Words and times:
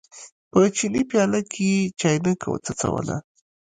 په 0.51 0.59
چیني 0.75 1.01
پیاله 1.09 1.41
کې 1.51 1.63
یې 1.73 1.79
چاینکه 1.99 2.47
وڅڅوله. 2.49 3.17